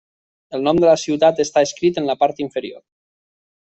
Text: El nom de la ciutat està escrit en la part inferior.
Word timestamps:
El 0.57 0.65
nom 0.67 0.79
de 0.85 0.89
la 0.91 0.95
ciutat 1.03 1.43
està 1.45 1.65
escrit 1.69 2.03
en 2.03 2.11
la 2.11 2.19
part 2.25 2.45
inferior. 2.49 2.85